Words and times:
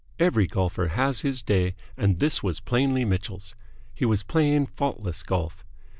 Every 0.17 0.47
golfer 0.47 0.87
has 0.87 1.19
his 1.21 1.43
day, 1.43 1.75
and 1.95 2.17
this 2.17 2.41
was 2.41 2.59
plainly 2.59 3.05
Mitchell's. 3.05 3.53
He 3.93 4.03
was 4.03 4.23
playing 4.23 4.65
faultless 4.65 5.21
golf. 5.21 5.63